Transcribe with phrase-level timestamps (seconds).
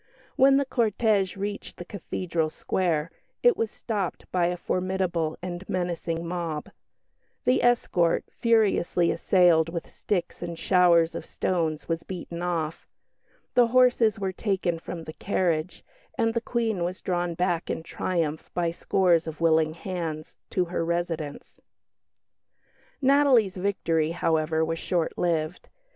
[0.35, 3.11] When the cortège reached the Cathedral Square,
[3.43, 6.69] it was stopped by a formidable and menacing mob;
[7.45, 12.87] the escort, furiously assailed with sticks and showers of stones, was beaten off;
[13.53, 15.85] the horses were taken from the carriage,
[16.17, 20.83] and the Queen was drawn back in triumph by scores of willing hands, to her
[20.83, 21.59] residence.
[23.03, 25.69] Natalie's victory, however, was short lived.